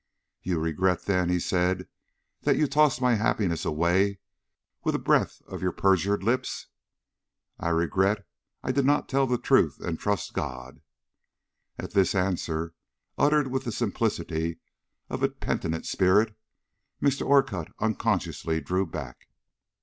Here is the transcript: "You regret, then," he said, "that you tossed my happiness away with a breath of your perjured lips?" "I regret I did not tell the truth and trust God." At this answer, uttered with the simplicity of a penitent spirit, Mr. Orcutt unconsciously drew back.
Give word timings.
"You 0.41 0.57
regret, 0.57 1.03
then," 1.03 1.29
he 1.29 1.39
said, 1.39 1.87
"that 2.41 2.57
you 2.57 2.65
tossed 2.65 3.01
my 3.03 3.13
happiness 3.13 3.65
away 3.65 4.17
with 4.83 4.95
a 4.95 4.97
breath 4.97 5.43
of 5.45 5.61
your 5.61 5.71
perjured 5.71 6.23
lips?" 6.23 6.65
"I 7.59 7.69
regret 7.69 8.25
I 8.63 8.71
did 8.71 8.83
not 8.83 9.07
tell 9.07 9.27
the 9.27 9.37
truth 9.37 9.79
and 9.79 9.99
trust 9.99 10.33
God." 10.33 10.81
At 11.77 11.91
this 11.91 12.15
answer, 12.15 12.73
uttered 13.15 13.49
with 13.49 13.63
the 13.63 13.71
simplicity 13.71 14.59
of 15.07 15.21
a 15.21 15.29
penitent 15.29 15.85
spirit, 15.85 16.35
Mr. 16.99 17.23
Orcutt 17.27 17.67
unconsciously 17.77 18.59
drew 18.59 18.87
back. 18.87 19.27